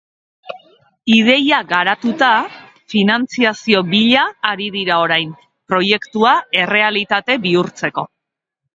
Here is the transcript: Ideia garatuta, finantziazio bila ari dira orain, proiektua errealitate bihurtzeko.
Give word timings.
Ideia 1.15 1.59
garatuta, 1.71 2.29
finantziazio 2.95 3.83
bila 3.93 4.27
ari 4.55 4.73
dira 4.79 4.99
orain, 5.05 5.37
proiektua 5.75 6.37
errealitate 6.67 7.41
bihurtzeko. 7.49 8.13